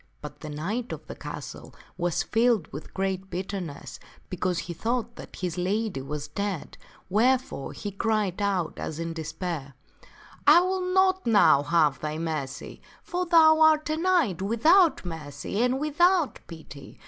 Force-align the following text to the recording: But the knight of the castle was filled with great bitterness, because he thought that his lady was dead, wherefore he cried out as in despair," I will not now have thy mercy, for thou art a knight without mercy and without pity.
But 0.19 0.39
the 0.39 0.49
knight 0.49 0.91
of 0.93 1.05
the 1.05 1.13
castle 1.13 1.75
was 1.95 2.23
filled 2.23 2.67
with 2.73 2.91
great 2.91 3.29
bitterness, 3.29 3.99
because 4.31 4.57
he 4.57 4.73
thought 4.73 5.15
that 5.15 5.35
his 5.35 5.59
lady 5.59 6.01
was 6.01 6.27
dead, 6.27 6.75
wherefore 7.07 7.71
he 7.73 7.91
cried 7.91 8.41
out 8.41 8.79
as 8.79 8.97
in 8.97 9.13
despair," 9.13 9.75
I 10.47 10.61
will 10.61 10.91
not 10.91 11.27
now 11.27 11.61
have 11.61 11.99
thy 11.99 12.17
mercy, 12.17 12.81
for 13.03 13.27
thou 13.27 13.59
art 13.59 13.91
a 13.91 13.97
knight 13.97 14.41
without 14.41 15.05
mercy 15.05 15.61
and 15.61 15.79
without 15.79 16.39
pity. 16.47 16.99